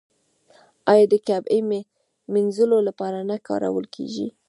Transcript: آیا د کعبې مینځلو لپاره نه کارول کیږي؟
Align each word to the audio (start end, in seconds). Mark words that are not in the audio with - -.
آیا 0.91 1.05
د 1.11 1.15
کعبې 1.27 1.59
مینځلو 2.33 2.77
لپاره 2.87 3.19
نه 3.29 3.37
کارول 3.47 3.85
کیږي؟ 3.95 4.27